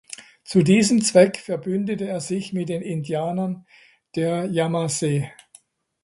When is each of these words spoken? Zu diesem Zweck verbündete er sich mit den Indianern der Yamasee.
Zu 0.43 0.63
diesem 0.63 1.03
Zweck 1.03 1.37
verbündete 1.37 2.07
er 2.07 2.21
sich 2.21 2.53
mit 2.53 2.69
den 2.69 2.81
Indianern 2.81 3.67
der 4.15 4.45
Yamasee. 4.45 5.31